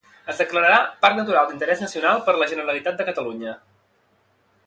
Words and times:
Es 0.31 0.39
declararà 0.43 0.77
Parc 1.03 1.19
Natural 1.19 1.51
d'Interès 1.51 1.83
Nacional 1.85 2.23
per 2.29 2.35
la 2.39 2.49
Generalitat 2.55 2.99
de 3.01 3.07
Catalunya. 3.13 3.57